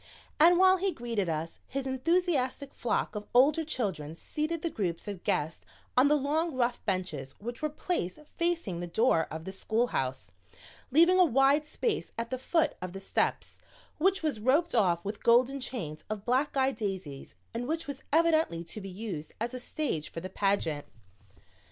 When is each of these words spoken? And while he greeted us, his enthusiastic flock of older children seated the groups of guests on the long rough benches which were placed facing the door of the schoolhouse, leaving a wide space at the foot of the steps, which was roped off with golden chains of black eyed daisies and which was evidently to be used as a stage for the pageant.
And 0.39 0.57
while 0.57 0.77
he 0.77 0.91
greeted 0.91 1.29
us, 1.29 1.59
his 1.67 1.85
enthusiastic 1.85 2.73
flock 2.73 3.13
of 3.13 3.27
older 3.35 3.63
children 3.63 4.15
seated 4.15 4.63
the 4.63 4.69
groups 4.71 5.07
of 5.07 5.23
guests 5.23 5.63
on 5.95 6.07
the 6.07 6.15
long 6.15 6.55
rough 6.55 6.83
benches 6.85 7.35
which 7.37 7.61
were 7.61 7.69
placed 7.69 8.17
facing 8.35 8.79
the 8.79 8.87
door 8.87 9.27
of 9.29 9.45
the 9.45 9.51
schoolhouse, 9.51 10.31
leaving 10.89 11.19
a 11.19 11.23
wide 11.23 11.67
space 11.67 12.13
at 12.17 12.31
the 12.31 12.39
foot 12.39 12.73
of 12.81 12.93
the 12.93 12.99
steps, 12.99 13.61
which 13.99 14.23
was 14.23 14.39
roped 14.39 14.73
off 14.73 15.05
with 15.05 15.21
golden 15.21 15.59
chains 15.59 16.03
of 16.09 16.25
black 16.25 16.57
eyed 16.57 16.77
daisies 16.77 17.35
and 17.53 17.67
which 17.67 17.85
was 17.85 18.01
evidently 18.11 18.63
to 18.63 18.81
be 18.81 18.89
used 18.89 19.33
as 19.39 19.53
a 19.53 19.59
stage 19.59 20.09
for 20.09 20.19
the 20.19 20.31
pageant. 20.31 20.87